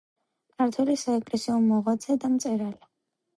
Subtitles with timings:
[0.61, 2.91] ქართველი საეკლესიო მოღვაწე და მწერალი.